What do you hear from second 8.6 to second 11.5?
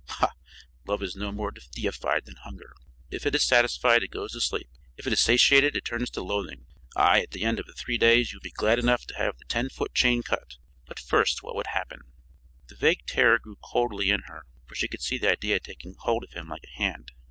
enough to have the ten foot chain cut. But first